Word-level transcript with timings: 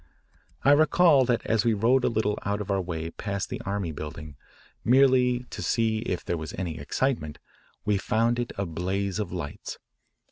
I 0.63 0.71
recall 0.71 1.25
that 1.25 1.45
as 1.45 1.63
we 1.63 1.75
rode 1.75 2.03
a 2.03 2.09
little 2.09 2.39
out 2.41 2.59
of 2.59 2.71
our 2.71 2.81
way 2.81 3.11
past 3.11 3.49
the 3.49 3.61
Army 3.67 3.91
Building, 3.91 4.35
merely 4.83 5.43
to 5.51 5.61
see 5.61 5.99
if 5.99 6.25
there 6.25 6.37
was 6.37 6.55
any 6.57 6.79
excitement, 6.79 7.37
we 7.85 7.99
found 7.99 8.39
it 8.39 8.51
a 8.57 8.65
blaze 8.65 9.19
of 9.19 9.31
lights. 9.31 9.77